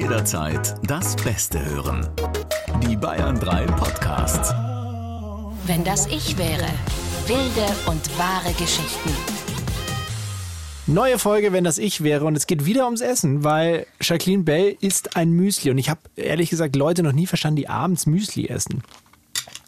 [0.00, 2.08] Jederzeit das Beste hören.
[2.82, 4.50] Die Bayern 3 Podcasts.
[5.66, 6.66] Wenn das ich wäre.
[7.26, 9.10] Wilde und wahre Geschichten.
[10.86, 12.24] Neue Folge, wenn das ich wäre.
[12.24, 15.70] Und es geht wieder ums Essen, weil Jacqueline Bell isst ein Müsli.
[15.70, 18.82] Und ich habe ehrlich gesagt Leute noch nie verstanden, die abends Müsli essen.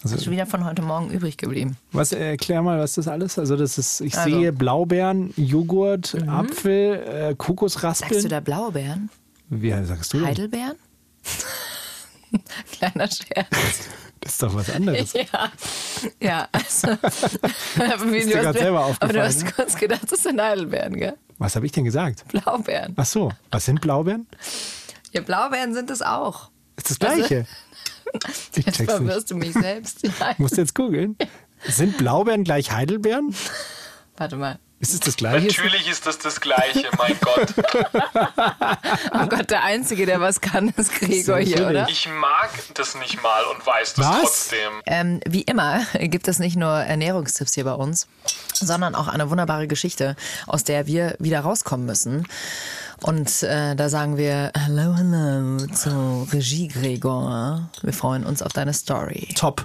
[0.03, 1.77] Also, ist schon wieder von heute Morgen übrig geblieben.
[1.93, 3.39] Was, erklär mal, was das alles?
[3.39, 4.35] Also, das ist, ich also.
[4.35, 6.29] sehe Blaubeeren, Joghurt, mhm.
[6.31, 8.13] Apfel, äh, Kokosraspeln.
[8.13, 9.11] Sagst du da Blaubeeren?
[9.55, 10.25] Wie sagst du?
[10.25, 10.77] Heidelbeeren?
[12.73, 13.91] Kleiner Scherz.
[14.21, 15.13] Das ist doch was anderes.
[15.15, 15.53] Ja,
[16.21, 16.89] ja also.
[18.15, 19.53] ist dir hast, selber aufgefallen, aber du hast ne?
[19.53, 21.19] kurz gedacht, das sind Heidelbeeren, gell?
[21.37, 22.27] Was habe ich denn gesagt?
[22.29, 22.95] Blaubeeren.
[22.97, 24.27] Ach so, was sind Blaubeeren?
[25.11, 26.51] Ja, Blaubeeren sind es auch.
[26.77, 27.47] Ist das Gleiche?
[28.25, 30.03] Also, jetzt verwirrst du mich selbst.
[30.03, 30.35] Ja.
[30.39, 31.17] Musst du jetzt googeln.
[31.65, 33.35] Sind Blaubeeren gleich Heidelbeeren?
[34.17, 34.59] Warte mal.
[34.83, 35.47] Ist es das Gleiche?
[35.47, 37.55] Natürlich ist das das Gleiche, mein Gott.
[39.15, 41.89] oh Gott, der Einzige, der was kann, ist Gregor hier, oder?
[41.89, 44.21] Ich mag das nicht mal und weiß das was?
[44.23, 44.73] trotzdem.
[44.87, 48.09] Ähm, wie immer gibt es nicht nur Ernährungstipps hier bei uns,
[48.55, 50.17] sondern auch eine wunderbare Geschichte,
[50.49, 52.27] aus der wir wieder rauskommen müssen.
[53.03, 57.69] Und äh, da sagen wir Hallo, hallo zu Regie Gregor.
[57.83, 59.29] Wir freuen uns auf deine Story.
[59.37, 59.65] Top.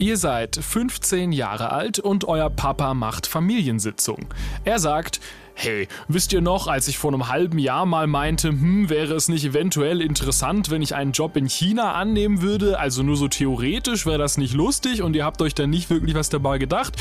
[0.00, 4.26] Ihr seid 15 Jahre alt und euer Papa macht Familiensitzung.
[4.64, 5.18] Er sagt,
[5.60, 9.28] Hey, wisst ihr noch, als ich vor einem halben Jahr mal meinte, hm, wäre es
[9.28, 12.78] nicht eventuell interessant, wenn ich einen Job in China annehmen würde?
[12.78, 16.14] Also nur so theoretisch wäre das nicht lustig und ihr habt euch dann nicht wirklich
[16.14, 16.94] was dabei gedacht.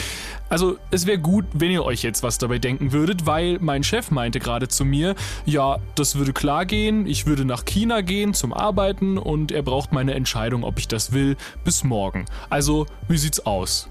[0.49, 4.09] Also es wäre gut, wenn ihr euch jetzt was dabei denken würdet, weil mein Chef
[4.09, 5.13] meinte gerade zu mir,
[5.45, 9.91] ja, das würde klar gehen, ich würde nach China gehen zum Arbeiten und er braucht
[9.91, 12.25] meine Entscheidung, ob ich das will, bis morgen.
[12.49, 13.87] Also, wie sieht's aus?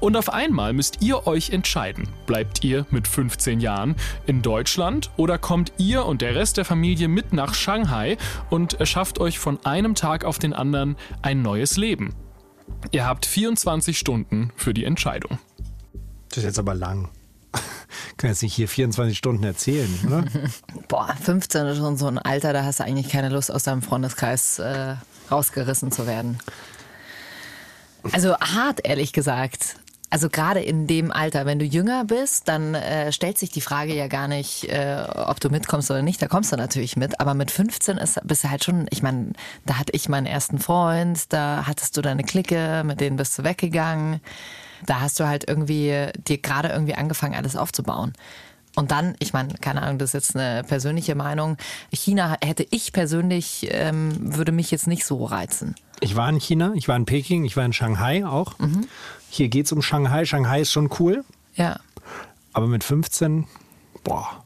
[0.00, 2.08] Und auf einmal müsst ihr euch entscheiden.
[2.26, 7.08] Bleibt ihr mit 15 Jahren in Deutschland oder kommt ihr und der Rest der Familie
[7.08, 8.16] mit nach Shanghai
[8.50, 12.14] und erschafft euch von einem Tag auf den anderen ein neues Leben?
[12.92, 15.38] Ihr habt 24 Stunden für die Entscheidung.
[16.28, 17.08] Das ist jetzt aber lang.
[17.54, 20.24] Ich kann jetzt nicht hier 24 Stunden erzählen, oder?
[20.88, 23.82] Boah, 15 ist schon so ein Alter, da hast du eigentlich keine Lust, aus deinem
[23.82, 24.94] Freundeskreis äh,
[25.30, 26.38] rausgerissen zu werden.
[28.12, 29.76] Also hart, ehrlich gesagt.
[30.12, 33.94] Also gerade in dem Alter, wenn du jünger bist, dann äh, stellt sich die Frage
[33.94, 36.20] ja gar nicht, äh, ob du mitkommst oder nicht.
[36.20, 37.20] Da kommst du natürlich mit.
[37.20, 39.32] Aber mit 15 ist, bist du halt schon, ich meine,
[39.66, 43.44] da hatte ich meinen ersten Freund, da hattest du deine Clique, mit denen bist du
[43.44, 44.20] weggegangen.
[44.84, 48.12] Da hast du halt irgendwie dir gerade irgendwie angefangen, alles aufzubauen.
[48.76, 51.56] Und dann, ich meine, keine Ahnung, das ist jetzt eine persönliche Meinung.
[51.92, 55.74] China hätte ich persönlich, ähm, würde mich jetzt nicht so reizen.
[56.00, 58.58] Ich war in China, ich war in Peking, ich war in Shanghai auch.
[58.58, 58.86] Mhm.
[59.28, 60.24] Hier geht es um Shanghai.
[60.24, 61.24] Shanghai ist schon cool.
[61.54, 61.78] Ja.
[62.52, 63.46] Aber mit 15,
[64.04, 64.44] boah,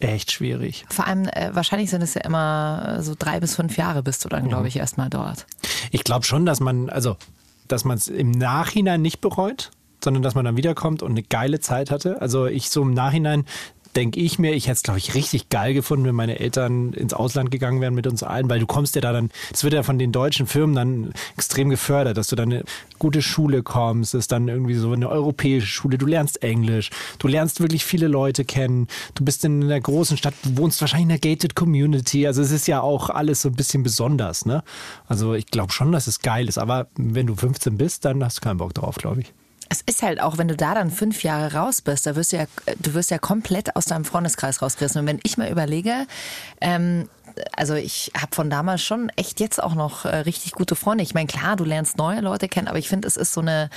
[0.00, 0.84] echt schwierig.
[0.88, 4.24] Vor allem, äh, wahrscheinlich sind es ja immer äh, so drei bis fünf Jahre bist
[4.24, 4.68] du dann, glaube mhm.
[4.68, 5.46] ich, erstmal dort.
[5.90, 7.16] Ich glaube schon, dass man, also,
[7.68, 9.70] dass man es im Nachhinein nicht bereut
[10.04, 12.20] sondern dass man dann wiederkommt und eine geile Zeit hatte.
[12.20, 13.44] Also ich so im Nachhinein
[13.96, 17.14] denke ich mir, ich hätte es, glaube ich, richtig geil gefunden, wenn meine Eltern ins
[17.14, 19.82] Ausland gegangen wären mit uns allen, weil du kommst ja da dann, es wird ja
[19.82, 22.64] von den deutschen Firmen dann extrem gefördert, dass du dann eine
[22.98, 27.60] gute Schule kommst, ist dann irgendwie so eine europäische Schule, du lernst Englisch, du lernst
[27.60, 31.20] wirklich viele Leute kennen, du bist in einer großen Stadt, du wohnst wahrscheinlich in einer
[31.20, 34.62] gated Community, also es ist ja auch alles so ein bisschen besonders, ne?
[35.06, 38.38] Also ich glaube schon, dass es geil ist, aber wenn du 15 bist, dann hast
[38.38, 39.32] du keinen Bock drauf, glaube ich.
[39.70, 42.38] Es ist halt auch, wenn du da dann fünf Jahre raus bist, da wirst du
[42.38, 42.44] ja,
[42.78, 45.00] du wirst ja komplett aus deinem Freundeskreis rausgerissen.
[45.00, 46.06] Und wenn ich mal überlege,
[46.60, 47.08] ähm,
[47.56, 51.02] also ich habe von damals schon echt jetzt auch noch äh, richtig gute Freunde.
[51.02, 53.70] Ich meine, klar, du lernst neue Leute kennen, aber ich finde, es ist so eine,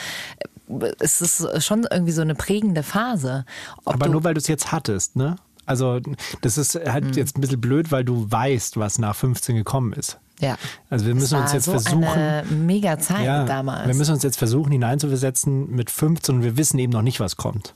[1.00, 3.46] es ist schon irgendwie so eine prägende Phase.
[3.86, 5.36] Ob aber nur weil du es jetzt hattest, ne?
[5.66, 6.02] Also
[6.42, 7.14] das ist halt mhm.
[7.14, 10.20] jetzt ein bisschen blöd, weil du weißt, was nach 15 gekommen ist.
[10.44, 10.58] Ja.
[10.90, 12.04] Also wir müssen uns jetzt so versuchen.
[12.04, 13.88] Eine mega Zeit ja, damals.
[13.88, 17.38] Wir müssen uns jetzt versuchen, hineinzuversetzen mit 15 und wir wissen eben noch nicht, was
[17.38, 17.74] kommt.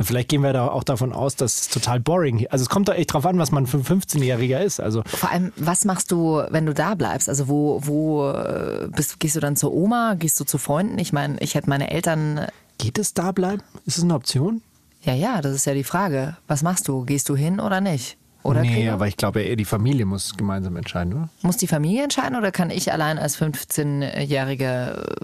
[0.00, 2.94] Vielleicht gehen wir da auch davon aus, dass es total boring Also es kommt doch
[2.94, 4.80] echt drauf an, was man für ein 15-Jähriger ist.
[4.80, 7.28] Also Vor allem, was machst du, wenn du da bleibst?
[7.28, 10.14] Also wo, wo äh, bist, gehst du dann zur Oma?
[10.14, 10.98] Gehst du zu Freunden?
[10.98, 12.46] Ich meine, ich hätte meine Eltern.
[12.78, 13.62] Geht es da bleiben?
[13.86, 14.62] Ist es eine Option?
[15.02, 16.36] Ja, ja, das ist ja die Frage.
[16.46, 17.04] Was machst du?
[17.04, 18.16] Gehst du hin oder nicht?
[18.42, 18.94] Oder nee, Gregor?
[18.94, 21.28] aber ich glaube, eher die Familie muss gemeinsam entscheiden, oder?
[21.42, 25.16] Muss die Familie entscheiden oder kann ich allein als 15-Jähriger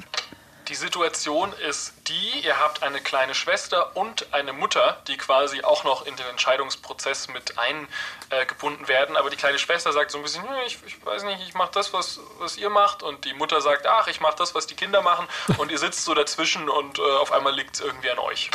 [0.68, 5.84] die Situation ist die, ihr habt eine kleine Schwester und eine Mutter, die quasi auch
[5.84, 9.16] noch in den Entscheidungsprozess mit eingebunden äh, werden.
[9.16, 11.92] Aber die kleine Schwester sagt so ein bisschen, ich, ich weiß nicht, ich mache das,
[11.92, 13.02] was, was ihr macht.
[13.02, 15.26] Und die Mutter sagt, ach, ich mache das, was die Kinder machen.
[15.58, 18.50] Und ihr sitzt so dazwischen und äh, auf einmal liegt es irgendwie an euch.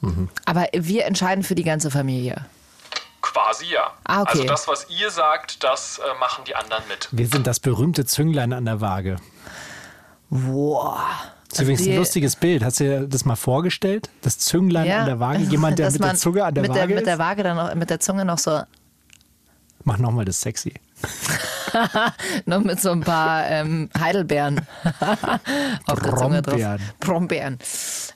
[0.00, 0.28] Mhm.
[0.46, 2.46] Aber wir entscheiden für die ganze Familie.
[3.32, 3.92] Quasi ja.
[4.04, 4.30] Ah, okay.
[4.32, 7.08] Also das, was ihr sagt, das äh, machen die anderen mit.
[7.12, 9.16] Wir sind das berühmte Zünglein an der Waage.
[10.30, 10.98] Boah.
[11.48, 12.62] Das ist übrigens ein die- lustiges Bild.
[12.64, 14.08] Hast du dir das mal vorgestellt?
[14.22, 15.38] Das Zünglein an der Waage?
[15.44, 17.18] Jemand, der mit der Zunge an der mit Waage der, mit der ist?
[17.18, 18.62] Waage dann noch, mit der Zunge noch so,
[19.84, 20.74] Mach nochmal das sexy.
[22.46, 24.60] noch mit so ein paar ähm, Heidelbeeren
[25.86, 26.54] auf der Zunge drauf.
[26.54, 26.80] Brombeeren.
[27.00, 27.58] Brombeeren.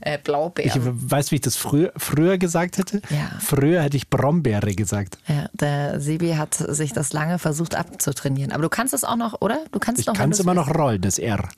[0.01, 1.11] Äh, Ich Blaubeeren.
[1.11, 3.01] weiß, wie ich das früher, früher gesagt hätte.
[3.11, 3.31] Ja.
[3.41, 5.19] Früher hätte ich Brombeere gesagt.
[5.29, 8.53] Ja, der Sebi hat sich das lange versucht abzutrainieren.
[8.53, 9.65] Aber du kannst es auch noch, oder?
[9.73, 11.49] Du kannst Ich noch, kann wenn es immer noch rollen, das R.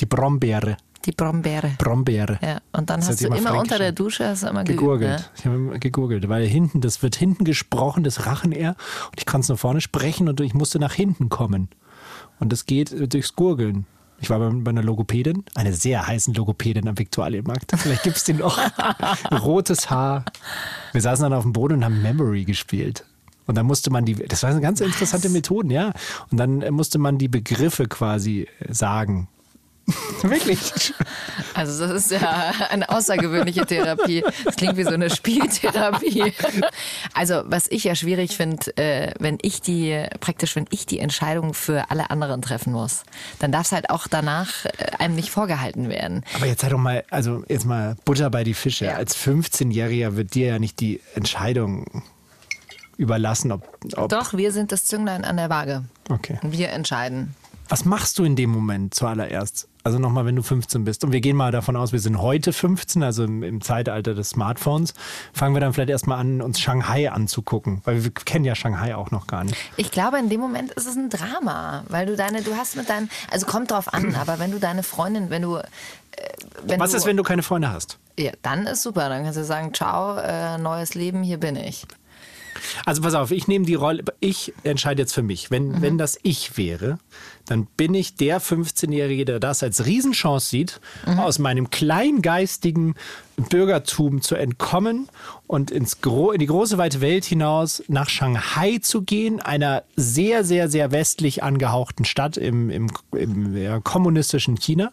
[0.00, 0.76] Die Brombeere.
[1.04, 1.72] Die Brombeere.
[1.78, 2.38] Brombeere.
[2.42, 3.92] Ja, und dann Das hast du immer mal unter der.
[3.92, 5.18] Dusche hast du immer geübt, Gegurgelt.
[5.18, 5.24] ne?
[5.36, 8.70] Ich habe immer gegurgelt, weil hinten, das wird hinten gesprochen, das Rachen-R.
[9.10, 11.68] Und ich kann es nur vorne sprechen und ich musste nach hinten kommen.
[12.40, 13.86] Und das geht äh, durchs Gurgeln.
[14.20, 17.72] Ich war bei, bei einer Logopädin, einer sehr heißen Logopädin am Viktualienmarkt.
[17.76, 18.58] Vielleicht gibt es die noch.
[19.30, 20.24] Rotes Haar.
[20.92, 23.04] Wir saßen dann auf dem Boden und haben Memory gespielt.
[23.46, 25.92] Und dann musste man die, das war eine ganz interessante Methode, ja.
[26.30, 29.28] Und dann äh, musste man die Begriffe quasi äh, sagen.
[30.22, 30.92] Wirklich.
[31.54, 34.22] Also das ist ja eine außergewöhnliche Therapie.
[34.44, 36.34] Das klingt wie so eine Spieltherapie.
[37.14, 41.54] Also was ich ja schwierig finde, äh, wenn ich die, praktisch wenn ich die Entscheidung
[41.54, 43.02] für alle anderen treffen muss,
[43.38, 46.24] dann darf es halt auch danach äh, einem nicht vorgehalten werden.
[46.34, 48.86] Aber jetzt sei doch mal, also jetzt mal Butter bei die Fische.
[48.86, 48.94] Ja.
[48.94, 52.02] Als 15-Jähriger wird dir ja nicht die Entscheidung
[52.96, 53.62] überlassen, ob,
[53.96, 55.84] ob Doch, wir sind das Zünglein an der Waage.
[56.10, 56.38] Okay.
[56.42, 57.34] Wir entscheiden.
[57.68, 59.68] Was machst du in dem Moment zuallererst?
[59.88, 61.02] Also nochmal, wenn du 15 bist.
[61.02, 64.28] Und wir gehen mal davon aus, wir sind heute 15, also im, im Zeitalter des
[64.28, 64.92] Smartphones.
[65.32, 67.80] Fangen wir dann vielleicht erstmal an, uns Shanghai anzugucken.
[67.86, 69.56] Weil wir kennen ja Shanghai auch noch gar nicht.
[69.78, 72.90] Ich glaube, in dem Moment ist es ein Drama, weil du deine, du hast mit
[72.90, 75.62] deinem, also kommt drauf an, aber wenn du deine Freundin, wenn du, äh,
[76.66, 77.98] wenn Was du, ist, wenn du keine Freunde hast?
[78.18, 81.86] ja, dann ist super, dann kannst du sagen, ciao, äh, neues Leben, hier bin ich.
[82.84, 85.50] Also pass auf, ich nehme die Rolle, ich entscheide jetzt für mich.
[85.50, 86.98] Wenn, wenn das ich wäre,
[87.46, 92.94] dann bin ich der 15-Jährige, der das als Riesenchance sieht, aus meinem kleingeistigen
[93.36, 95.08] Bürgertum zu entkommen
[95.46, 100.44] und ins Gro in die große weite Welt hinaus nach Shanghai zu gehen, einer sehr,
[100.44, 104.92] sehr, sehr westlich angehauchten Stadt im, im, im ja, kommunistischen China.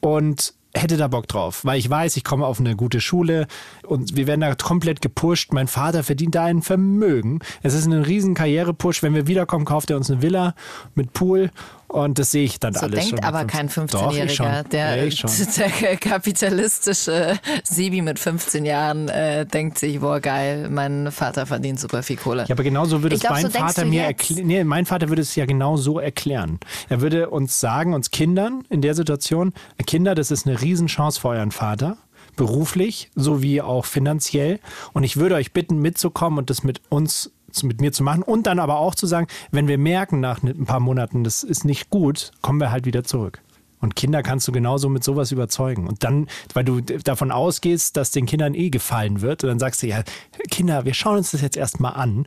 [0.00, 3.46] Und hätte da Bock drauf, weil ich weiß, ich komme auf eine gute Schule
[3.86, 5.52] und wir werden da komplett gepusht.
[5.52, 7.40] Mein Vater verdient da ein Vermögen.
[7.62, 9.02] Es ist ein riesen Karrierepush.
[9.02, 10.54] Wenn wir wiederkommen, kauft er uns eine Villa
[10.94, 11.50] mit Pool
[11.90, 13.24] und das sehe ich dann So alles denkt schon.
[13.24, 14.46] aber kein Doch, ich schon.
[14.46, 14.68] 15-Jähriger.
[14.68, 15.28] Der, Ja,
[15.80, 22.02] der kapitalistische Sebi mit 15 Jahren äh, denkt sich, boah geil, mein Vater verdient super
[22.02, 22.44] viel Kohle.
[22.48, 24.46] Ja, aber genauso würde Ich es glaub, mein so Vater mir erklären.
[24.46, 26.58] Nee, mein Vater würde es ja genau so erklären.
[26.88, 29.52] Er würde uns sagen, uns Kindern in der Situation,
[29.86, 31.96] Kinder, das ist eine Riesenchance für euren Vater.
[32.36, 34.60] Beruflich sowie auch finanziell.
[34.92, 37.32] Und ich würde euch bitten, mitzukommen und das mit uns,
[37.62, 38.22] mit mir zu machen.
[38.22, 41.64] Und dann aber auch zu sagen, wenn wir merken nach ein paar Monaten, das ist
[41.64, 43.40] nicht gut, kommen wir halt wieder zurück.
[43.80, 45.88] Und Kinder kannst du genauso mit sowas überzeugen.
[45.88, 49.82] Und dann, weil du davon ausgehst, dass den Kindern eh gefallen wird, und dann sagst
[49.82, 50.02] du, ja,
[50.50, 52.26] Kinder, wir schauen uns das jetzt erstmal an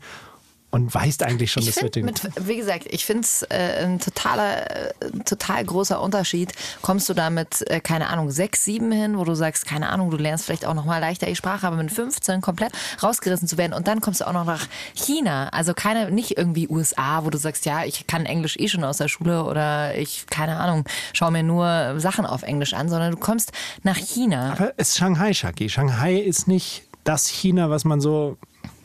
[0.74, 4.00] und weißt eigentlich schon, Ich das wird mit, wie gesagt, ich finde es äh, ein
[4.00, 6.52] totaler, äh, total großer Unterschied.
[6.82, 10.10] Kommst du da mit, äh, keine Ahnung, sechs, sieben hin, wo du sagst, keine Ahnung,
[10.10, 12.74] du lernst vielleicht auch nochmal leichter die Sprache, aber mit 15 komplett
[13.04, 14.66] rausgerissen zu werden und dann kommst du auch noch nach
[14.96, 15.50] China.
[15.50, 18.98] Also keine, nicht irgendwie USA, wo du sagst, ja, ich kann Englisch eh schon aus
[18.98, 23.18] der Schule oder ich, keine Ahnung, schau mir nur Sachen auf Englisch an, sondern du
[23.18, 23.52] kommst
[23.84, 24.54] nach China.
[24.54, 25.70] Aber es ist Shanghai, Shaki.
[25.70, 28.38] Shanghai ist nicht das China, was man so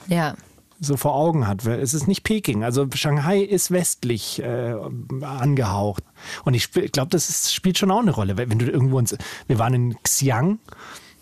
[0.07, 0.35] Ja.
[0.81, 1.67] So vor Augen hat.
[1.67, 2.65] Es ist nicht Peking.
[2.65, 4.75] Also Shanghai ist westlich äh,
[5.23, 6.05] angehaucht.
[6.45, 8.37] Und ich glaube, das ist, spielt schon auch eine Rolle.
[8.37, 9.17] Wenn du irgendwo ins,
[9.47, 10.59] wir waren in Xi'an,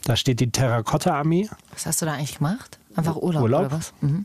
[0.05, 1.49] da steht die Terrakotta-Armee.
[1.73, 2.79] Was hast du da eigentlich gemacht?
[2.95, 3.67] Einfach Urlaub, Urlaub?
[3.67, 3.93] oder was?
[4.01, 4.25] Mhm.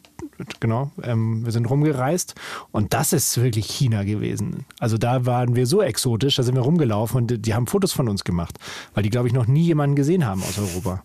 [0.60, 2.36] Genau, ähm, wir sind rumgereist
[2.72, 4.66] und das ist wirklich China gewesen.
[4.80, 7.92] Also da waren wir so exotisch, da sind wir rumgelaufen und die, die haben Fotos
[7.92, 8.58] von uns gemacht,
[8.94, 11.04] weil die, glaube ich, noch nie jemanden gesehen haben aus Europa.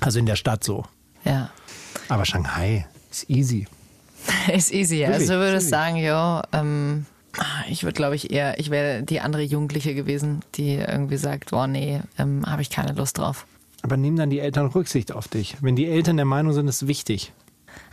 [0.00, 0.84] Also in der Stadt so.
[1.24, 1.50] Ja.
[2.08, 3.66] Aber Shanghai ist easy.
[4.54, 4.98] Ist easy.
[4.98, 5.70] Wirklich, Also würdest easy.
[5.70, 7.06] sagen, jo, ähm,
[7.70, 11.66] ich würde glaube ich eher, ich wäre die andere Jugendliche gewesen, die irgendwie sagt, boah
[11.66, 13.46] nee, ähm, habe ich keine Lust drauf.
[13.82, 15.56] Aber nehmen dann die Eltern Rücksicht auf dich.
[15.62, 17.32] Wenn die Eltern der Meinung sind, es ist wichtig.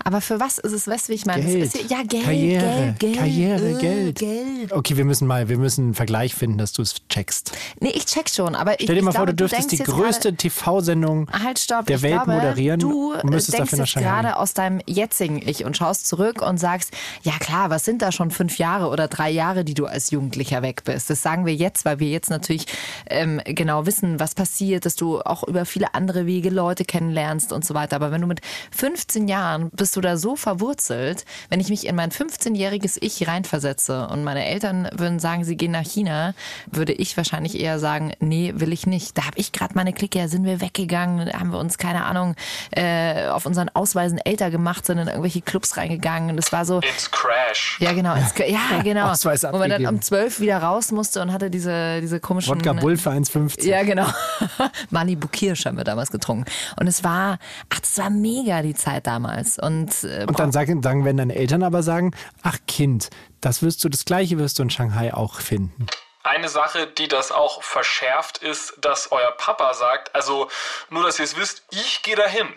[0.03, 1.21] Aber für was ist es westlich?
[1.21, 1.73] Ich meine, Geld.
[1.89, 4.19] ja, ja Geld, Karriere, Geld, Geld, Karriere, äh, Geld.
[4.19, 4.71] Geld.
[4.71, 7.51] Okay, wir müssen mal, wir müssen einen Vergleich finden, dass du es checkst.
[7.79, 9.91] Nee, ich check schon, aber ich Stell dir mal vor, glaube, du dürftest denkst die
[9.91, 13.95] größte TV-Sendung halt, stopp, der Welt glaube, moderieren Du und äh, müsstest denkst dafür jetzt
[13.95, 16.93] gerade aus deinem jetzigen Ich und schaust zurück und sagst,
[17.23, 20.61] ja klar, was sind da schon fünf Jahre oder drei Jahre, die du als Jugendlicher
[20.61, 21.09] weg bist?
[21.09, 22.65] Das sagen wir jetzt, weil wir jetzt natürlich
[23.09, 27.65] ähm, genau wissen, was passiert, dass du auch über viele andere Wege Leute kennenlernst und
[27.65, 27.97] so weiter.
[27.97, 28.39] Aber wenn du mit
[28.71, 31.25] 15 Jahren dann bist du da so verwurzelt.
[31.49, 35.71] Wenn ich mich in mein 15-jähriges Ich reinversetze und meine Eltern würden sagen, sie gehen
[35.71, 36.33] nach China,
[36.67, 39.17] würde ich wahrscheinlich eher sagen, nee, will ich nicht.
[39.17, 42.35] Da habe ich gerade meine Clique, ja, sind wir weggegangen, haben wir uns, keine Ahnung,
[42.71, 46.31] äh, auf unseren Ausweisen älter gemacht, sind in irgendwelche Clubs reingegangen.
[46.31, 46.79] Und das war so.
[46.79, 47.77] Ins Crash.
[47.79, 48.15] Ja, genau.
[48.15, 49.11] Ins, ja, genau.
[49.11, 52.55] Ausweis Wo man dann um 12 wieder raus musste und hatte diese, diese komischen.
[52.55, 53.65] Wodka Bull für 1,50.
[53.65, 54.07] Ja, genau.
[54.89, 56.45] Malibu Kirsch haben wir damals getrunken.
[56.79, 59.56] Und es war, ach, das war mega die Zeit damals.
[59.59, 63.09] Und, äh, Und dann sagen, sagen, wenn deine Eltern aber sagen, ach Kind,
[63.41, 65.87] das wirst du, das gleiche wirst du in Shanghai auch finden.
[66.23, 70.49] Eine Sache, die das auch verschärft, ist, dass euer Papa sagt, also
[70.89, 72.47] nur, dass ihr es wisst, ich gehe dahin.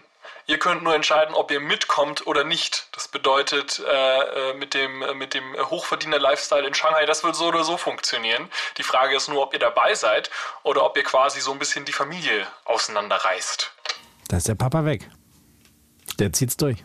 [0.47, 2.89] Ihr könnt nur entscheiden, ob ihr mitkommt oder nicht.
[2.91, 7.47] Das bedeutet, äh, äh, mit dem, äh, mit dem Hochverdiener-Lifestyle in Shanghai, das wird so
[7.47, 8.49] oder so funktionieren.
[8.77, 10.29] Die Frage ist nur, ob ihr dabei seid
[10.65, 13.71] oder ob ihr quasi so ein bisschen die Familie auseinanderreißt.
[14.27, 15.09] Da ist der Papa weg.
[16.19, 16.85] Der zieht's durch.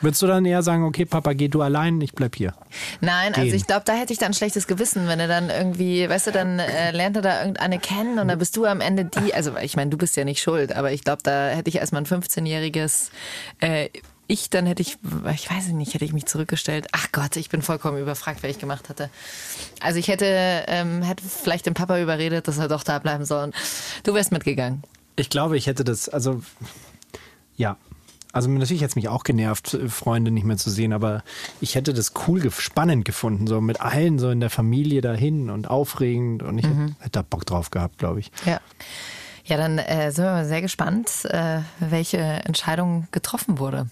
[0.00, 2.54] Würdest du dann eher sagen, okay, Papa, geh du allein, ich bleib hier?
[3.00, 3.42] Nein, gehen.
[3.42, 6.28] also ich glaube, da hätte ich dann ein schlechtes Gewissen, wenn er dann irgendwie, weißt
[6.28, 9.34] du, dann äh, lernt er da irgendeine kennen und dann bist du am Ende die,
[9.34, 12.02] also ich meine, du bist ja nicht schuld, aber ich glaube, da hätte ich erstmal
[12.02, 13.10] ein 15-jähriges
[13.60, 13.88] äh,
[14.30, 14.96] ich, dann hätte ich,
[15.34, 16.86] ich weiß nicht, hätte ich mich zurückgestellt.
[16.92, 19.10] Ach Gott, ich bin vollkommen überfragt, wer ich gemacht hatte.
[19.80, 20.24] Also ich hätte,
[20.68, 23.44] ähm, hätte vielleicht den Papa überredet, dass er doch da bleiben soll.
[23.44, 23.54] Und
[24.04, 24.84] du wärst mitgegangen.
[25.16, 26.42] Ich glaube, ich hätte das, also
[27.56, 27.76] ja.
[28.32, 31.22] Also natürlich hätte es mich auch genervt, Freunde nicht mehr zu sehen, aber
[31.60, 35.68] ich hätte das cool, spannend gefunden, so mit allen so in der Familie dahin und
[35.68, 38.30] aufregend und ich hätte, hätte da Bock drauf gehabt, glaube ich.
[38.46, 38.60] Ja.
[39.44, 43.88] Ja, dann äh, sind wir mal sehr gespannt, äh, welche Entscheidung getroffen wurde.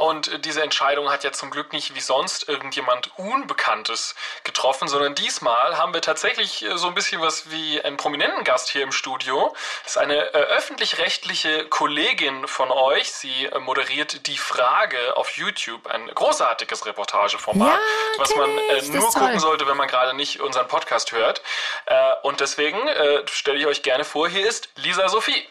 [0.00, 4.14] Und äh, diese Entscheidung hat ja zum Glück nicht wie sonst irgendjemand Unbekanntes
[4.44, 8.70] getroffen, sondern diesmal haben wir tatsächlich äh, so ein bisschen was wie einen prominenten Gast
[8.70, 9.54] hier im Studio.
[9.82, 13.12] Das ist eine äh, öffentlich-rechtliche Kollegin von euch.
[13.12, 17.78] Sie moderiert die Frage auf YouTube, ein großartiges Reportageformat, Ja,
[18.16, 19.22] was man äh, nur ist toll.
[19.22, 21.42] gucken sollte, wenn man gerade nicht unseren Podcast hört.
[21.84, 25.46] Äh, und deswegen äh, stelle ich euch gerne vor, hier ist Lisa Sophie.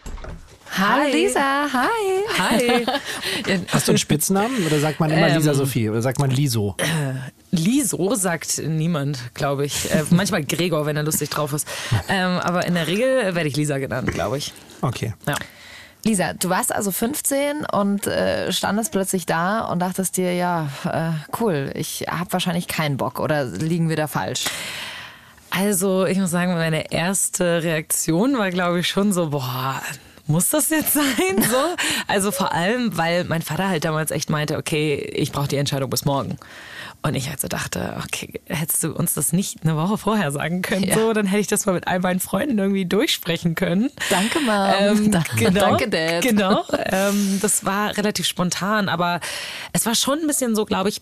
[0.78, 2.24] Hallo Lisa, hi.
[2.38, 2.86] Hi.
[3.68, 6.76] Hast du einen Spitznamen oder sagt man immer Lisa Sophie oder sagt man Liso?
[7.52, 9.92] Liso sagt niemand, glaube ich.
[9.92, 11.68] Äh, manchmal Gregor, wenn er lustig drauf ist.
[12.08, 14.54] Ähm, aber in der Regel werde ich Lisa genannt, glaube ich.
[14.82, 15.14] Okay.
[15.28, 15.36] Ja.
[16.06, 21.12] Lisa, du warst also 15 und äh, standest plötzlich da und dachtest dir, ja, äh,
[21.42, 24.46] cool, ich habe wahrscheinlich keinen Bock oder liegen wir da falsch?
[25.50, 29.82] Also, ich muss sagen, meine erste Reaktion war, glaube ich, schon so, boah,
[30.29, 31.41] muss das jetzt sein?
[31.50, 31.57] So?
[32.07, 35.89] Also vor allem, weil mein Vater halt damals echt meinte, okay, ich brauche die Entscheidung
[35.89, 36.38] bis morgen.
[37.01, 40.62] Und ich halt so dachte, okay, hättest du uns das nicht eine Woche vorher sagen
[40.62, 40.95] können, Ja.
[40.95, 43.89] so, dann hätte ich das mal mit all meinen Freunden irgendwie durchsprechen können.
[44.09, 44.69] Danke, Mom.
[44.79, 46.21] Ähm, Da- genau, Danke, Dad.
[46.24, 46.63] Genau.
[46.91, 49.21] Ähm, das war relativ spontan, aber
[49.71, 51.01] es war schon ein bisschen so, glaube ich,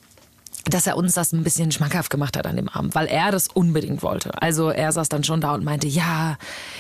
[0.70, 3.48] dass er uns das ein bisschen schmackhaft gemacht hat an dem Abend, weil er das
[3.48, 4.32] unbedingt wollte.
[4.42, 6.38] Also er saß dann schon da und meinte, ja,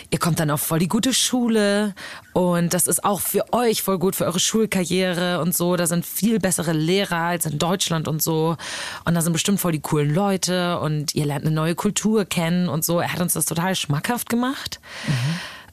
[0.09, 1.93] ihr kommt dann auf voll die gute Schule
[2.33, 5.75] und das ist auch für euch voll gut für eure Schulkarriere und so.
[5.75, 8.57] Da sind viel bessere Lehrer als in Deutschland und so.
[9.05, 12.69] Und da sind bestimmt voll die coolen Leute und ihr lernt eine neue Kultur kennen
[12.69, 12.99] und so.
[12.99, 14.79] Er hat uns das total schmackhaft gemacht.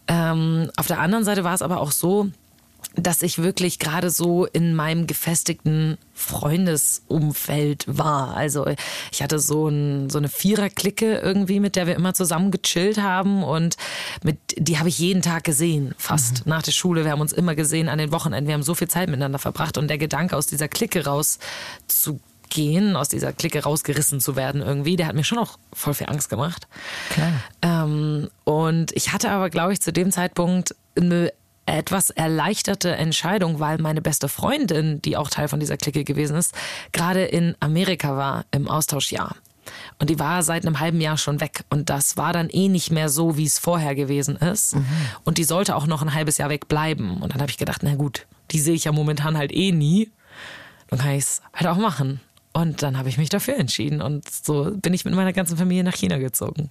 [0.06, 2.28] Ähm, auf der anderen Seite war es aber auch so,
[2.96, 8.36] dass ich wirklich gerade so in meinem gefestigten Freundesumfeld war.
[8.36, 8.66] Also
[9.10, 13.42] ich hatte so, ein, so eine Vierer-Clique irgendwie, mit der wir immer zusammen gechillt haben
[13.42, 13.76] und
[14.22, 17.04] mit die habe ich jeden Tag gesehen, fast nach der Schule.
[17.04, 18.46] Wir haben uns immer gesehen an den Wochenenden.
[18.46, 21.38] Wir haben so viel Zeit miteinander verbracht und der Gedanke aus dieser Clique raus
[21.88, 22.20] zu
[22.50, 26.08] gehen, aus dieser Clique rausgerissen zu werden irgendwie, der hat mir schon auch voll viel
[26.08, 26.68] Angst gemacht.
[27.10, 27.32] Klar.
[27.62, 31.32] Ähm, und ich hatte aber, glaube ich, zu dem Zeitpunkt eine
[31.66, 36.54] etwas erleichterte Entscheidung, weil meine beste Freundin, die auch Teil von dieser Clique gewesen ist,
[36.92, 39.36] gerade in Amerika war im Austauschjahr.
[39.98, 41.64] Und die war seit einem halben Jahr schon weg.
[41.70, 44.74] Und das war dann eh nicht mehr so, wie es vorher gewesen ist.
[45.24, 47.22] Und die sollte auch noch ein halbes Jahr weg bleiben.
[47.22, 50.10] Und dann habe ich gedacht, na gut, die sehe ich ja momentan halt eh nie.
[50.90, 52.20] Dann kann ich es halt auch machen.
[52.52, 54.02] Und dann habe ich mich dafür entschieden.
[54.02, 56.70] Und so bin ich mit meiner ganzen Familie nach China gezogen.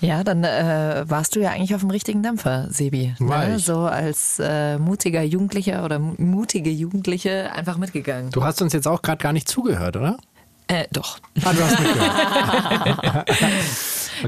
[0.00, 3.14] Ja, dann äh, warst du ja eigentlich auf dem richtigen Dampfer, Sebi.
[3.18, 3.58] Ne?
[3.58, 8.30] So als äh, mutiger Jugendlicher oder mu- mutige Jugendliche einfach mitgegangen.
[8.30, 10.16] Du hast uns jetzt auch gerade gar nicht zugehört, oder?
[10.66, 11.18] Äh, doch.
[11.44, 13.30] Ah, du hast mitgehört.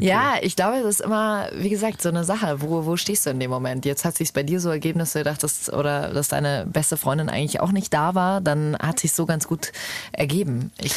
[0.00, 2.61] Ja, ich glaube, das ist immer, wie gesagt, so eine Sache.
[2.61, 3.85] Wo, wo stehst du in dem Moment?
[3.87, 7.29] Jetzt hat sich bei dir so ergeben, dass du dachtest, oder dass deine beste Freundin
[7.31, 9.73] eigentlich auch nicht da war, dann hat sich so ganz gut
[10.12, 10.73] ergeben.
[10.83, 10.93] Ich,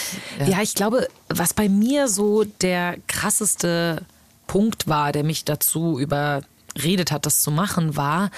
[0.46, 0.62] Ja.
[0.62, 4.02] ich glaube, was bei mir so der krasseste
[4.50, 8.32] Punkt war, der mich dazu überredet hat, das zu machen, war,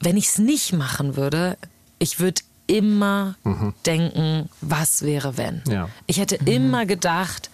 [0.00, 1.58] wenn ich es nicht machen würde,
[1.98, 3.36] ich würde immer
[3.84, 5.62] denken, was wäre wenn.
[5.68, 5.90] Ja.
[6.06, 7.50] Ich hätte immer gedacht,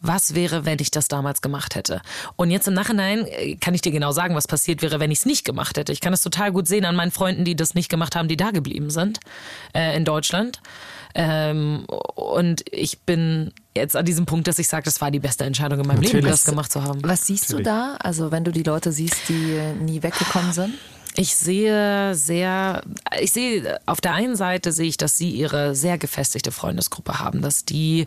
[0.00, 2.02] was wäre, wenn ich das damals gemacht hätte?
[2.34, 5.18] Und jetzt im Nachhinein äh, kann ich dir genau sagen, was passiert wäre, wenn ich
[5.18, 5.92] es nicht gemacht hätte.
[5.92, 8.36] Ich kann es total gut sehen an meinen Freunden, die das nicht gemacht haben, die
[8.36, 9.20] da geblieben sind
[9.74, 10.60] äh, in Deutschland.
[11.14, 11.84] Ähm,
[12.14, 15.80] und ich bin jetzt an diesem Punkt, dass ich sage, das war die beste Entscheidung
[15.80, 16.30] in meinem Leben, Natürlich.
[16.30, 17.00] das gemacht zu haben.
[17.02, 17.96] Was siehst du da?
[18.00, 20.74] Also wenn du die Leute siehst, die äh, nie weggekommen sind?
[21.20, 22.82] Ich sehe sehr,
[23.20, 27.42] ich sehe auf der einen Seite sehe ich, dass sie ihre sehr gefestigte Freundesgruppe haben,
[27.42, 28.06] dass die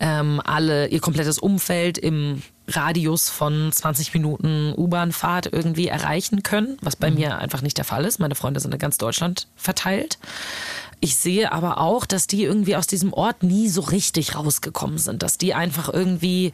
[0.00, 6.96] ähm, alle ihr komplettes Umfeld im Radius von 20 Minuten U-Bahn-Fahrt irgendwie erreichen können, was
[6.96, 8.20] bei mir einfach nicht der Fall ist.
[8.20, 10.18] Meine Freunde sind in ganz Deutschland verteilt.
[11.00, 15.22] Ich sehe aber auch, dass die irgendwie aus diesem Ort nie so richtig rausgekommen sind,
[15.22, 16.52] dass die einfach irgendwie,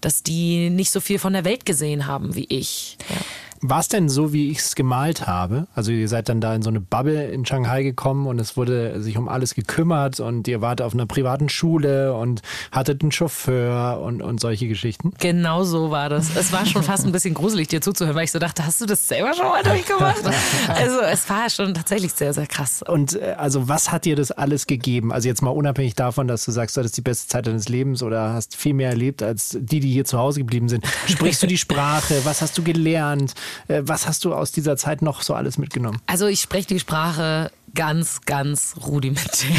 [0.00, 2.98] dass die nicht so viel von der Welt gesehen haben wie ich.
[3.08, 3.16] Ja.
[3.64, 5.68] War es denn so, wie ich es gemalt habe?
[5.72, 9.00] Also ihr seid dann da in so eine Bubble in Shanghai gekommen und es wurde
[9.00, 12.42] sich um alles gekümmert und ihr wart auf einer privaten Schule und
[12.72, 15.12] hattet einen Chauffeur und, und solche Geschichten.
[15.20, 16.34] Genau so war das.
[16.34, 18.86] Es war schon fast ein bisschen gruselig, dir zuzuhören, weil ich so dachte, hast du
[18.86, 20.22] das selber schon mal durchgemacht?
[20.68, 22.82] Also es war schon tatsächlich sehr, sehr krass.
[22.82, 25.12] Und äh, also was hat dir das alles gegeben?
[25.12, 28.02] Also jetzt mal unabhängig davon, dass du sagst, du hattest die beste Zeit deines Lebens
[28.02, 30.84] oder hast viel mehr erlebt als die, die hier zu Hause geblieben sind.
[31.06, 32.24] Sprichst du die Sprache?
[32.24, 33.34] Was hast du gelernt?
[33.68, 36.00] Äh, Was hast du aus dieser Zeit noch so alles mitgenommen?
[36.06, 39.50] Also ich spreche die Sprache ganz, ganz rudimentär.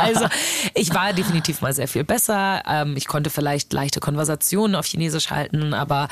[0.02, 0.26] also
[0.74, 2.62] ich war definitiv mal sehr viel besser.
[2.66, 6.08] Ähm, ich konnte vielleicht leichte Konversationen auf Chinesisch halten, aber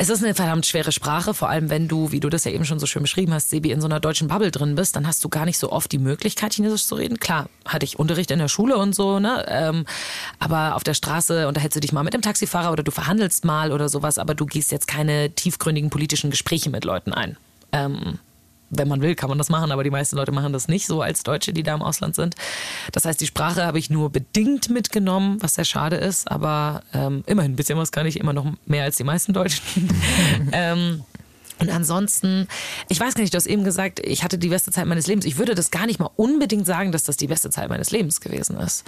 [0.00, 2.64] es ist eine verdammt schwere Sprache, vor allem wenn du, wie du das ja eben
[2.64, 5.24] schon so schön beschrieben hast, Sebi, in so einer deutschen Bubble drin bist, dann hast
[5.24, 7.18] du gar nicht so oft die Möglichkeit, Chinesisch zu reden.
[7.18, 9.44] Klar, hatte ich Unterricht in der Schule und so, ne?
[9.48, 9.86] Ähm,
[10.38, 13.72] aber auf der Straße unterhältst du dich mal mit dem Taxifahrer oder du verhandelst mal
[13.72, 17.36] oder sowas, aber du gehst jetzt keine tiefgründigen politischen Gespräche mit Leuten ein.
[17.72, 18.20] Ähm,
[18.70, 21.02] wenn man will, kann man das machen, aber die meisten Leute machen das nicht so
[21.02, 22.34] als Deutsche, die da im Ausland sind.
[22.92, 27.24] Das heißt, die Sprache habe ich nur bedingt mitgenommen, was sehr schade ist, aber ähm,
[27.26, 29.62] immerhin ein bisschen was kann ich, immer noch mehr als die meisten Deutschen.
[30.52, 31.02] ähm,
[31.60, 32.46] und ansonsten,
[32.88, 35.24] ich weiß gar nicht, du hast eben gesagt, ich hatte die beste Zeit meines Lebens.
[35.24, 38.20] Ich würde das gar nicht mal unbedingt sagen, dass das die beste Zeit meines Lebens
[38.20, 38.84] gewesen ist.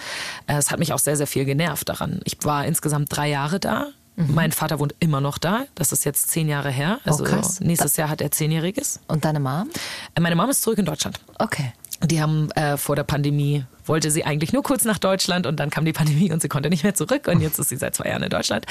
[0.47, 2.21] Äh, Es hat mich auch sehr, sehr viel genervt daran.
[2.25, 3.89] Ich war insgesamt drei Jahre da.
[4.29, 5.65] Mein Vater wohnt immer noch da.
[5.75, 6.99] Das ist jetzt zehn Jahre her.
[7.05, 7.61] Also krass.
[7.61, 9.01] nächstes Jahr hat er zehnjähriges.
[9.09, 9.69] Und deine Mom?
[10.15, 11.21] Äh, Meine Mama ist zurück in Deutschland.
[11.39, 11.73] Okay.
[12.03, 15.69] Die haben äh, vor der Pandemie, wollte sie eigentlich nur kurz nach Deutschland und dann
[15.69, 18.09] kam die Pandemie und sie konnte nicht mehr zurück und jetzt ist sie seit zwei
[18.09, 18.65] Jahren in Deutschland.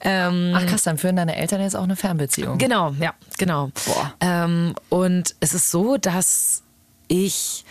[0.00, 2.56] Ähm, Ach krass, dann führen deine Eltern jetzt auch eine Fernbeziehung.
[2.58, 3.70] Genau, ja, genau.
[3.86, 4.14] Boah.
[4.20, 6.62] Ähm, und es ist so, dass
[7.08, 7.64] ich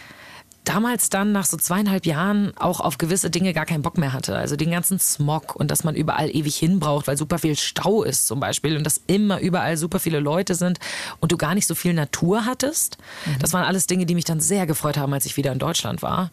[0.69, 4.35] damals dann nach so zweieinhalb Jahren auch auf gewisse Dinge gar keinen Bock mehr hatte.
[4.35, 8.03] Also den ganzen Smog und dass man überall ewig hin braucht, weil super viel Stau
[8.03, 10.79] ist zum Beispiel und dass immer überall super viele Leute sind
[11.19, 12.97] und du gar nicht so viel Natur hattest.
[13.39, 16.03] Das waren alles Dinge, die mich dann sehr gefreut haben, als ich wieder in Deutschland
[16.03, 16.29] war.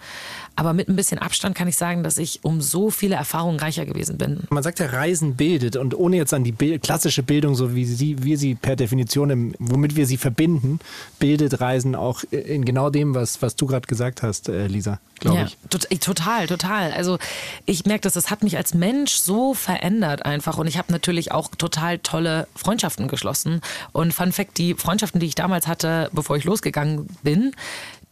[0.54, 3.86] Aber mit ein bisschen Abstand kann ich sagen, dass ich um so viele Erfahrungen reicher
[3.86, 4.44] gewesen bin.
[4.50, 7.84] Man sagt ja, Reisen bildet und ohne jetzt an die Bil klassische Bildung, so wie
[7.84, 10.78] sie, wir sie per Definition, im, womit wir sie verbinden,
[11.18, 15.38] bildet Reisen auch in genau dem, was, was du gerade gesagt hast, äh, Lisa, glaube
[15.38, 15.56] ja, ich.
[15.70, 16.92] tot- Total, total.
[16.92, 17.18] Also
[17.64, 21.32] ich merke, dass das hat mich als Mensch so verändert einfach und ich habe natürlich
[21.32, 23.60] auch total tolle Freundschaften geschlossen.
[23.92, 27.52] Und Fun Fact, die Freundschaften, die ich damals hatte, bevor ich losgegangen bin,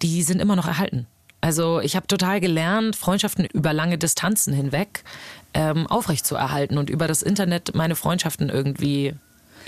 [0.02, 1.06] die sind immer noch erhalten.
[1.40, 5.04] Also ich habe total gelernt, Freundschaften über lange Distanzen hinweg
[5.52, 9.14] ähm, aufrechtzuerhalten und über das Internet meine Freundschaften irgendwie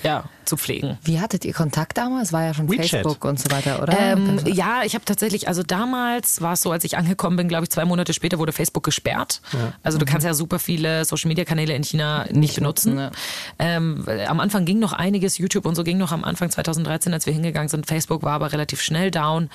[0.03, 0.97] ja, zu pflegen.
[1.03, 2.33] Wie hattet ihr Kontakt damals?
[2.33, 2.89] War ja schon WeChat.
[3.03, 3.99] Facebook und so weiter, oder?
[3.99, 7.65] Ähm, ja, ich habe tatsächlich, also damals war es so, als ich angekommen bin, glaube
[7.65, 9.41] ich, zwei Monate später wurde Facebook gesperrt.
[9.83, 12.99] Also du kannst ja super viele Social-Media-Kanäle in China nicht, benutzen.
[12.99, 13.11] ja.
[13.59, 17.27] Ähm, am Anfang ging noch einiges, YouTube und so ging noch am Anfang 2013, als
[17.27, 17.87] wir hingegangen sind.
[17.87, 19.51] Facebook war aber relativ schnell down.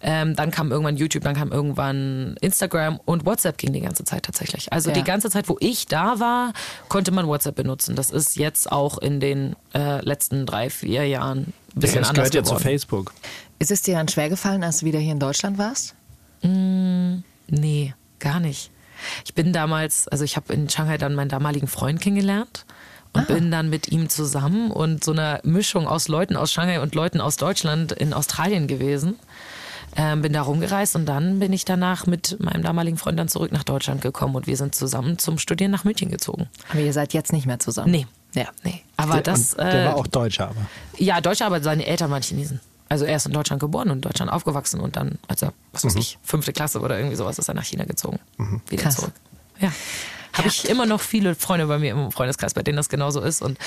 [0.00, 4.22] Ähm, dann kam irgendwann YouTube, dann kam irgendwann Instagram und WhatsApp ging die ganze Zeit
[4.24, 4.72] tatsächlich.
[4.72, 4.94] Also Ja.
[4.94, 6.52] die ganze Zeit, wo ich da war,
[6.88, 7.96] konnte man WhatsApp benutzen.
[7.96, 12.30] Das ist jetzt auch in den äh, letzten drei, vier Jahren ein bisschen das anders
[12.30, 12.62] gehört ja zu geworden.
[12.62, 13.12] Facebook.
[13.58, 15.94] Ist es dir dann schwer gefallen, als du wieder hier in Deutschland warst?
[16.42, 18.70] Nee, gar nicht.
[19.24, 22.64] Ich bin damals, also ich habe in Shanghai dann meinen damaligen Freund kennengelernt
[23.12, 26.94] und bin dann mit ihm zusammen und so einer Mischung aus Leuten aus Shanghai und
[26.94, 29.16] Leuten aus Deutschland in Australien gewesen.
[29.98, 33.50] Ähm, bin da rumgereist und dann bin ich danach mit meinem damaligen Freund dann zurück
[33.52, 36.48] nach Deutschland gekommen und wir sind zusammen zum Studieren nach München gezogen.
[36.68, 37.92] Aber ihr seid jetzt nicht mehr zusammen.
[37.92, 38.06] Nee.
[38.34, 38.48] Ja.
[38.64, 38.82] Nee.
[38.96, 39.54] Aber das.
[39.54, 40.66] Und der äh, war auch Deutscher, aber.
[40.98, 42.60] ja, Deutscher, aber seine Eltern waren Chinesen.
[42.88, 45.84] Also er ist in Deutschland geboren und in Deutschland aufgewachsen und dann, als er, was
[45.84, 48.20] weiß ich, fünfte Klasse oder irgendwie sowas, ist er nach China gezogen.
[48.68, 48.96] Wieder Krass.
[48.96, 49.12] zurück.
[49.60, 49.72] Ja.
[50.36, 53.42] Habe ich immer noch viele Freunde bei mir im Freundeskreis, bei denen das genauso ist.
[53.42, 53.58] Und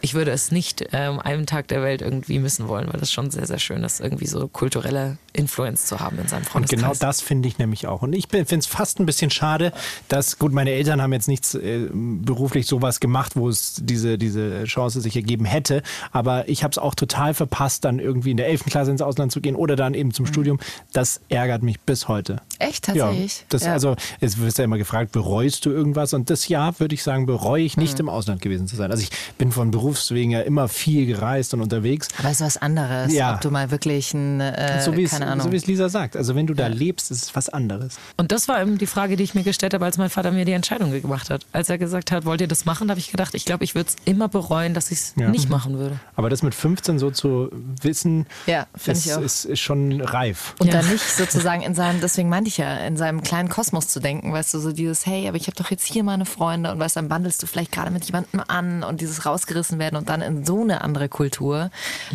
[0.00, 3.30] ich würde es nicht ähm, einem Tag der Welt irgendwie missen wollen, weil das schon
[3.30, 6.80] sehr, sehr schön ist, irgendwie so kulturelle Influence zu haben in seinem Und Freundeskreis.
[6.80, 8.02] genau das finde ich nämlich auch.
[8.02, 9.72] Und ich finde es fast ein bisschen schade,
[10.08, 14.64] dass, gut, meine Eltern haben jetzt nichts äh, beruflich sowas gemacht, wo es diese, diese
[14.64, 15.82] Chance sich ergeben hätte.
[16.12, 18.64] Aber ich habe es auch total verpasst, dann irgendwie in der 11.
[18.66, 20.58] Klasse ins Ausland zu gehen oder dann eben zum Studium.
[20.92, 22.40] Das ärgert mich bis heute.
[22.58, 23.44] Echt, Ja, tatsächlich?
[23.48, 23.72] das, Ja.
[23.72, 26.14] also es wird ja immer gefragt, bereust du irgendwas?
[26.14, 27.82] Und das Jahr würde ich sagen, bereue ich Mhm.
[27.82, 28.90] nicht im Ausland gewesen zu sein.
[28.90, 32.08] Also ich bin von Berufswegen ja immer viel gereist und unterwegs.
[32.18, 33.34] Aber es ist was anderes, Ja.
[33.34, 35.46] ob du mal wirklich ein, äh, so wie es keine Ahnung.
[35.46, 36.16] so wie es Lisa sagt.
[36.16, 37.96] Also wenn du da lebst, ist es was anderes.
[38.16, 40.44] Und das war eben die Frage, die ich mir gestellt habe, als mein Vater mir
[40.44, 41.44] die Entscheidung gemacht hat.
[41.52, 43.74] Als er gesagt hat, wollt ihr das machen, da habe ich gedacht, ich glaube, ich
[43.74, 45.28] würde es immer bereuen, dass ich es Ja.
[45.28, 45.98] nicht machen würde.
[46.14, 47.50] Aber das mit 15 so zu
[47.82, 49.20] wissen, Ja, finde ist, ich auch.
[49.20, 50.54] ist, ist schon reif.
[50.58, 50.80] Und Ja.
[50.80, 54.32] dann nicht sozusagen in seinem, deswegen meinte ich ja, in seinem kleinen Kosmos zu denken,
[54.32, 56.96] weißt du, so dieses, hey, aber ich habe doch jetzt hier meine Freunde und weißt,
[56.96, 60.44] dann bandelst du vielleicht gerade mit jemandem an und dieses rausgerissen werden und dann in
[60.44, 61.70] so eine andere Kultur.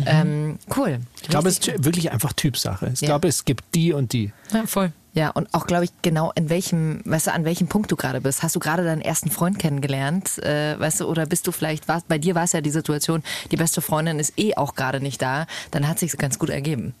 [0.06, 1.00] Ähm, cool.
[1.22, 2.90] Ich glaube, es ist wirklich einfach Typsache.
[2.94, 3.08] Ich Ja.
[3.08, 4.32] glaube, es gibt die und die.
[4.52, 4.92] Ja, voll.
[5.14, 8.20] Ja, und auch, glaube ich, genau in welchem, weißt du, an welchem Punkt du gerade
[8.22, 8.42] bist.
[8.42, 12.02] Hast du gerade deinen ersten Freund kennengelernt, äh, weißt du, oder bist du vielleicht, war,
[12.08, 15.20] bei dir war es ja die Situation, die beste Freundin ist eh auch gerade nicht
[15.20, 16.94] da, dann hat sich ganz gut ergeben.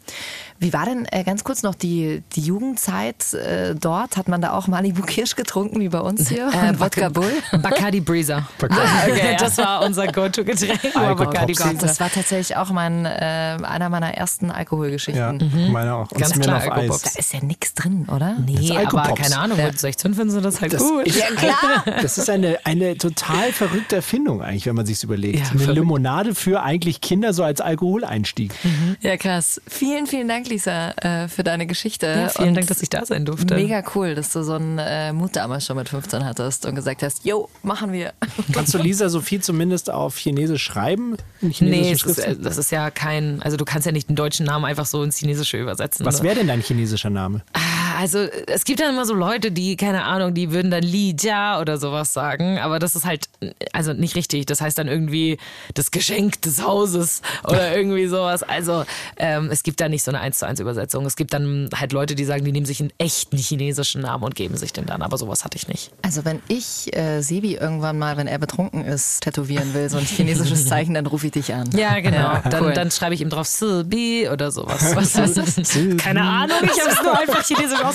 [0.58, 4.16] Wie war denn äh, ganz kurz noch die, die Jugendzeit äh, dort?
[4.16, 6.46] Hat man da auch Malibu Kirsch getrunken, wie bei uns hier?
[6.46, 7.32] Und Wodka Bull?
[7.50, 8.46] Bacardi Breezer.
[8.72, 10.94] Ah, okay, Das war unser Go-To-Getränk.
[10.94, 11.52] Bacardi.
[11.52, 11.74] Breezer.
[11.74, 15.40] Das war tatsächlich auch mein, äh, einer meiner ersten Alkoholgeschichten.
[15.40, 16.10] Ja, meine auch.
[16.10, 17.02] Und Ganz klar, Alkopop.
[17.02, 17.16] Da Eis.
[17.16, 18.36] ist ja nichts drin, oder?
[18.44, 21.06] Nee, Das aber keine Ahnung, mit 16 finden sie das halt Das gut.
[21.06, 21.84] ist, Ja, klar.
[22.02, 25.38] Das ist eine, eine total verrückte Erfindung eigentlich, wenn man sich überlegt.
[25.38, 25.78] Ja, eine verrückt.
[25.78, 28.52] Limonade für eigentlich Kinder so als Alkoholeinstieg.
[29.00, 29.60] Ja, krass.
[29.66, 32.06] Vielen, vielen Dank, Lisa, äh, für deine Geschichte.
[32.06, 33.54] Ja, vielen Und Dank, dass ich da sein durfte.
[33.54, 37.02] Mega cool, dass du so einen äh, Mut damals schon mit 15 hattest und gesagt
[37.02, 38.12] hast, yo, machen wir.
[38.52, 41.16] Kannst du Lisa Sophie zumindest auf Chinesisch schreiben?
[41.40, 44.64] Nee, es ist, das ist ja kein, also du kannst ja nicht den deutschen Namen
[44.64, 46.06] einfach so ins Chinesische übersetzen.
[46.06, 47.42] Was wäre denn dein chinesischer Name?
[47.52, 51.14] Ah, Also es gibt dann immer so Leute, die, keine Ahnung, die würden dann Li
[51.16, 53.28] Jia oder sowas sagen, aber das ist halt,
[53.72, 54.44] also nicht richtig.
[54.46, 55.38] Das heißt dann irgendwie
[55.74, 58.42] das Geschenk des Hauses oder irgendwie sowas.
[58.42, 58.84] Also
[59.18, 61.06] ähm, es gibt da nicht so eine 1 zu 1 Übersetzung.
[61.06, 64.34] Es gibt dann halt Leute, die sagen, die nehmen sich einen echten chinesischen Namen und
[64.34, 65.92] geben sich den dann, aber sowas hatte ich nicht.
[66.02, 70.04] Also wenn ich äh, Sebi irgendwann mal, wenn er betrunken ist, tätowieren will, so ein
[70.04, 71.70] chinesisches Zeichen, dann rufe ich dich an.
[71.76, 72.40] Ja, genau.
[72.50, 72.72] dann, cool.
[72.72, 74.96] dann schreibe ich ihm drauf Sibi oder sowas.
[74.96, 75.54] Was heißt das?
[75.98, 77.91] Keine Ahnung, ich habe es nur einfach chinesisch ausgesprochen.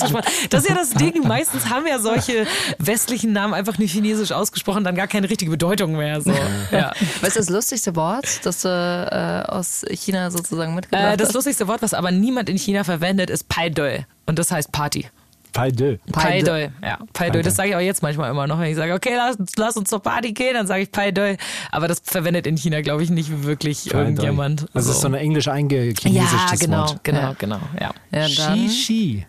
[0.50, 1.28] Das ist ja das Ding.
[1.28, 2.46] Meistens haben ja solche
[2.80, 6.22] westlichen Namen einfach nicht chinesisch ausgesprochen, dann gar keine richtige Bedeutung mehr.
[6.22, 6.34] So.
[6.72, 6.92] Ja.
[7.22, 11.68] Was ist das lustigste Wort, das du äh, aus China sozusagen mitgebracht Äh, das lustigste
[11.68, 14.06] Wort, was aber niemand in China verwendet, ist Pai Doi.
[14.26, 15.08] Und das heißt Party.
[15.54, 15.98] Pai de.
[16.12, 16.70] Pai Doi.
[16.84, 17.42] Ja, Pai Doi.
[17.42, 18.60] Das sage ich auch jetzt manchmal immer noch.
[18.60, 21.38] Wenn ich sage, okay, lass, lass uns zur Party gehen, dann sage ich Pai Doi.
[21.72, 24.00] Aber das verwendet in China, glaube ich, nicht wirklich Pai de.
[24.02, 24.68] irgendjemand.
[24.74, 27.04] Also es ist so ein englisch eingechinesisches ja, genau, Wort.
[27.04, 27.36] genau, Ja.
[27.40, 27.60] genau.
[27.80, 27.92] Ja.
[28.12, 29.26] ja, dann, Xi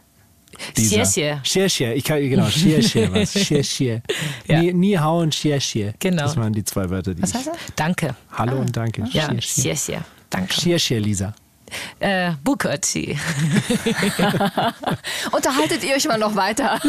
[0.75, 1.03] Xi.
[1.03, 1.67] Xie xie.
[1.67, 1.93] Xie.
[1.95, 3.33] Ich kann, genau, xie xie was.
[3.33, 4.03] Xie xie.
[4.47, 4.63] Ja.
[4.63, 5.93] Ni, ni hao und xie xie.
[5.99, 6.23] Genau.
[6.23, 7.37] Das waren die zwei Wörter, die was ich...
[7.37, 7.57] heißt das?
[7.77, 8.15] Danke.
[8.33, 9.05] Hallo und danke.
[9.13, 9.99] Ja, Xie xie.
[10.31, 10.49] Danke.
[10.49, 11.35] Xie xie, Lisa.
[12.01, 13.19] Äh, Bukati.
[15.33, 16.79] Unterhaltet ihr euch mal noch weiter.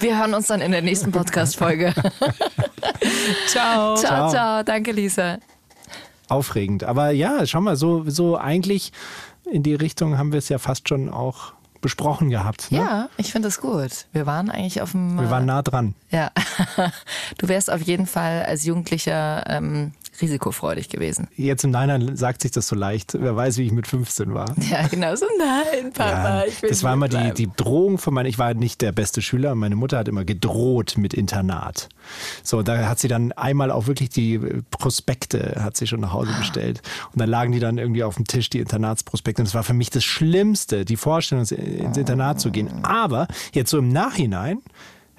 [0.00, 1.94] Wir hören uns dann in der nächsten Podcast-Folge.
[3.46, 3.96] Ciao.
[3.96, 4.62] Ciao, ciao.
[4.62, 5.38] Danke, Lisa.
[6.28, 6.84] Aufregend.
[6.84, 8.92] Aber ja, schau mal, so, so eigentlich
[9.50, 12.72] in die Richtung haben wir es ja fast schon auch besprochen gehabt.
[12.72, 12.78] Ne?
[12.78, 14.06] Ja, ich finde es gut.
[14.12, 15.20] Wir waren eigentlich auf dem.
[15.20, 15.94] Wir waren nah dran.
[16.10, 16.30] Ja.
[17.38, 21.28] Du wärst auf jeden Fall als Jugendlicher ähm, risikofreudig gewesen.
[21.36, 23.14] Jetzt im Nachhinein sagt sich das so leicht.
[23.18, 24.54] Wer weiß, wie ich mit 15 war.
[24.70, 25.26] Ja, genau so.
[25.38, 28.54] Nein, Papa, Ja, ich will das war immer die, die Drohung von meiner, ich war
[28.54, 31.88] nicht der beste Schüler, meine Mutter hat immer gedroht mit Internat.
[32.42, 34.38] So, da hat sie dann einmal auch wirklich die
[34.70, 36.80] Prospekte, hat sie schon nach Hause bestellt.
[37.12, 39.42] Und dann lagen die dann irgendwie auf dem Tisch, die Internatsprospekte.
[39.42, 42.84] Und es war für mich das Schlimmste, die Vorstellung, ins Internat zu gehen.
[42.84, 44.62] Aber jetzt so im Nachhinein,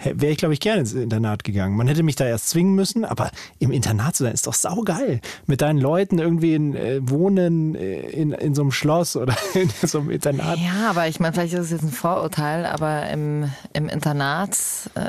[0.03, 1.75] wäre ich, glaube ich, gerne ins Internat gegangen.
[1.75, 5.21] Man hätte mich da erst zwingen müssen, aber im Internat zu sein, ist doch saugeil.
[5.45, 9.69] Mit deinen Leuten irgendwie in, äh, wohnen äh, in, in so einem Schloss oder in
[9.83, 10.59] so einem Internat.
[10.59, 14.57] Ja, aber ich meine, vielleicht ist es jetzt ein Vorurteil, aber im, im Internat,
[14.95, 15.01] äh,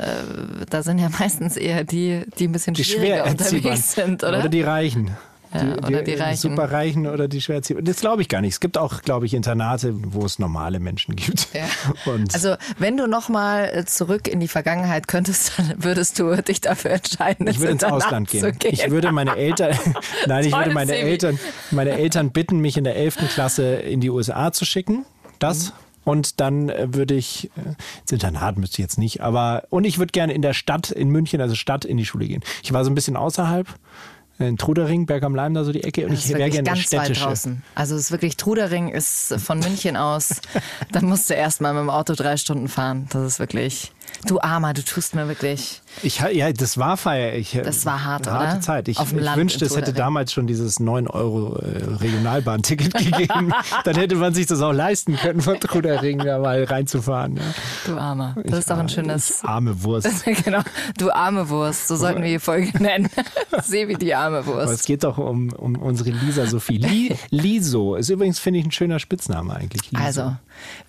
[0.69, 4.39] da sind ja meistens eher die, die ein bisschen die schwieriger unterwegs sind, oder?
[4.39, 5.11] Oder die Reichen.
[5.55, 6.37] Ja, oder die Reichen.
[6.37, 7.85] Superreichen oder die schwer erziehbaren.
[7.85, 8.53] Das glaube ich gar nicht.
[8.53, 11.53] Es gibt auch, glaube ich, Internate, wo es normale Menschen gibt.
[11.53, 11.65] Ja.
[12.33, 17.47] Also, wenn du nochmal zurück in die Vergangenheit könntest, dann würdest du dich dafür entscheiden,
[17.47, 18.73] ich würde ins Ausland zu gehen.
[18.73, 19.75] Ich würde meine Eltern,
[20.27, 21.09] nein, ich würde meine Sebi.
[21.09, 21.39] Eltern,
[21.71, 23.29] meine Eltern bitten, mich in der 11.
[23.33, 25.05] Klasse in die USA zu schicken.
[25.39, 25.73] Das.
[26.05, 29.97] Und dann äh, würde ich, äh, ins Internat müsste ich jetzt nicht, aber, und ich
[29.97, 32.43] würde gerne in der Stadt, in München, also Stadt, in die Schule gehen.
[32.63, 33.67] Ich war so ein bisschen außerhalb.
[34.37, 36.05] In Trudering, Berg am Leim, da so die Ecke.
[36.05, 37.23] Und Das ich wäre gerne ganz weit städtische.
[37.23, 37.63] draußen.
[37.73, 40.41] Also es ist wirklich, Trudering ist von München aus,
[40.91, 43.07] da musst du erst mal mit dem Auto drei Stunden fahren.
[43.11, 43.91] Das ist wirklich,
[44.27, 45.81] du Armer, du tust mir wirklich.
[46.03, 47.33] Ich, ja, das war feier.
[47.33, 48.61] Ich, äh, Das war hart, harte oder?
[48.61, 48.87] Zeit.
[48.87, 53.53] Ich, ich wünschte, es hätte damals schon dieses 9 Euro äh, Regionalbahnticket gegeben.
[53.83, 57.37] Dann hätte man sich das auch leisten können, von Trudering da mal reinzufahren.
[57.37, 57.43] Ja.
[57.85, 58.35] Du Armer.
[58.43, 59.41] Das ist doch ein schönes.
[59.41, 60.25] Ich arme Wurst.
[60.43, 60.61] genau,
[60.97, 63.09] du arme Wurst, so sollten wir die Folge nennen.
[63.63, 64.85] Seh wie die arme Aber es Wurst.
[64.85, 66.77] geht doch um, um unsere Lisa Sophie.
[66.77, 69.91] Li, Liso ist übrigens, finde ich, ein schöner Spitzname eigentlich.
[69.91, 70.03] Liso.
[70.03, 70.35] Also,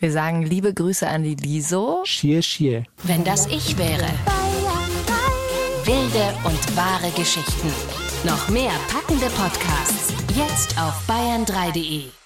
[0.00, 2.00] wir sagen liebe Grüße an die Liso.
[2.04, 2.84] Schier, schier.
[3.04, 4.04] Wenn das ich wäre.
[5.86, 7.72] Wilde und wahre Geschichten.
[8.24, 10.12] Noch mehr packende Podcasts.
[10.34, 12.25] Jetzt auf bayern3.de.